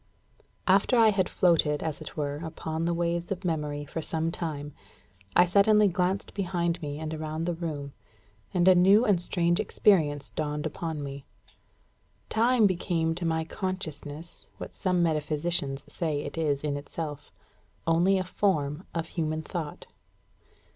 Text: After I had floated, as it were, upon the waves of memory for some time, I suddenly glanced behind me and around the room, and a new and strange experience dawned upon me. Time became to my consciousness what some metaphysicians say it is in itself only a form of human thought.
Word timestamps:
After 0.65 0.97
I 0.97 1.09
had 1.09 1.29
floated, 1.29 1.83
as 1.83 2.01
it 2.01 2.17
were, 2.17 2.37
upon 2.37 2.85
the 2.85 2.93
waves 2.95 3.31
of 3.31 3.45
memory 3.45 3.85
for 3.85 4.01
some 4.01 4.31
time, 4.31 4.73
I 5.35 5.45
suddenly 5.45 5.87
glanced 5.87 6.33
behind 6.33 6.81
me 6.81 6.97
and 6.97 7.13
around 7.13 7.45
the 7.45 7.53
room, 7.53 7.93
and 8.51 8.67
a 8.67 8.73
new 8.73 9.05
and 9.05 9.21
strange 9.21 9.59
experience 9.59 10.31
dawned 10.31 10.65
upon 10.65 11.03
me. 11.03 11.27
Time 12.29 12.65
became 12.65 13.13
to 13.13 13.25
my 13.27 13.43
consciousness 13.43 14.47
what 14.57 14.75
some 14.75 15.03
metaphysicians 15.03 15.85
say 15.93 16.23
it 16.23 16.35
is 16.35 16.63
in 16.63 16.77
itself 16.77 17.31
only 17.85 18.17
a 18.17 18.23
form 18.23 18.87
of 18.95 19.05
human 19.09 19.43
thought. 19.43 19.85